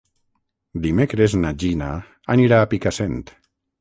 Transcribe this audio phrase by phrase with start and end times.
[0.85, 1.91] Dimecres na Gina
[2.37, 3.21] anirà a Picassent.